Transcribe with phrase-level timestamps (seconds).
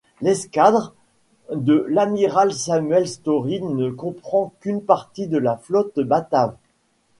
[0.21, 0.95] L'escadre
[1.53, 6.55] de l'amiral Samuel Story ne comprend qu'une partie de la flotte batave.